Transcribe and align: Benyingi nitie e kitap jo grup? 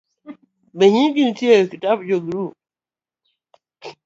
Benyingi 0.77 1.19
nitie 1.23 1.53
e 1.61 1.69
kitap 1.71 1.99
jo 2.07 2.17
grup? 2.25 2.53